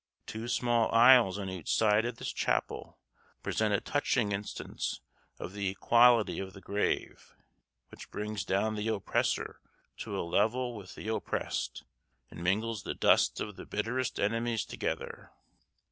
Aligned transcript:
Two 0.25 0.47
small 0.47 0.91
aisles 0.91 1.37
on 1.37 1.47
each 1.47 1.71
side 1.71 2.05
of 2.05 2.17
this 2.17 2.33
chapel 2.33 2.97
present 3.43 3.71
a 3.71 3.79
touching 3.79 4.31
instance 4.31 4.99
of 5.37 5.53
the 5.53 5.69
equality 5.69 6.39
of 6.39 6.53
the 6.53 6.59
grave, 6.59 7.35
which 7.89 8.09
brings 8.09 8.43
down 8.43 8.73
the 8.73 8.87
oppressor 8.87 9.61
to 9.97 10.19
a 10.19 10.25
level 10.25 10.75
with 10.75 10.95
the 10.95 11.07
oppressed 11.07 11.83
and 12.31 12.43
mingles 12.43 12.81
the 12.81 12.95
dust 12.95 13.39
of 13.39 13.57
the 13.57 13.65
bitterest 13.67 14.19
enemies 14.19 14.65
together. 14.65 15.29